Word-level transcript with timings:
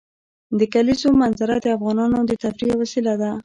د 0.59 0.61
کلیزو 0.73 1.07
منظره 1.21 1.55
د 1.61 1.65
افغانانو 1.77 2.19
د 2.25 2.31
تفریح 2.43 2.69
یوه 2.71 2.79
وسیله 2.81 3.13
ده. 3.21 3.31